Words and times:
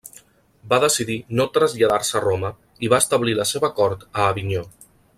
Va 0.71 0.79
decidir 0.83 1.17
no 1.41 1.45
traslladar-se 1.59 2.17
a 2.21 2.23
Roma 2.25 2.51
i 2.87 2.91
va 2.95 3.01
establir 3.05 3.39
la 3.43 3.49
seva 3.55 3.73
cort 3.83 4.09
a 4.11 4.29
Avinyó. 4.35 4.69